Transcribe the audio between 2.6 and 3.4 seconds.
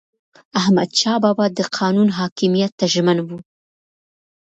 ته ژمن و.